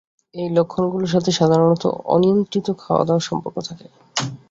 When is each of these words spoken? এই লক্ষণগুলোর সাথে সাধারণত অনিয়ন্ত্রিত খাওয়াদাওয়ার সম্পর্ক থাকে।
এই 0.35 0.47
লক্ষণগুলোর 0.57 1.13
সাথে 1.15 1.31
সাধারণত 1.39 1.83
অনিয়ন্ত্রিত 2.07 2.67
খাওয়াদাওয়ার 2.81 3.27
সম্পর্ক 3.29 3.57
থাকে। 3.67 3.87